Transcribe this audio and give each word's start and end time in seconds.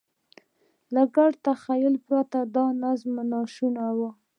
له 0.93 1.03
ګډ 1.15 1.31
تخیل 1.45 1.95
پرته 2.07 2.39
دا 2.55 2.65
نظم 2.83 3.15
شونی 3.55 3.73
نه 3.77 3.85
و. 3.97 3.99